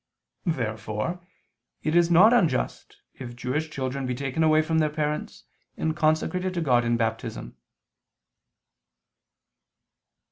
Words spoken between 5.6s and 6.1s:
and